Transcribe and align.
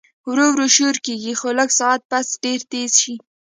ورو 0.29 0.45
ورو 0.53 0.65
شورو 0.75 0.99
کيږي 1.05 1.33
خو 1.39 1.47
لږ 1.59 1.69
ساعت 1.79 2.01
پس 2.11 2.27
ډېر 2.43 2.59
تېز 2.71 2.91
شي 3.03 3.15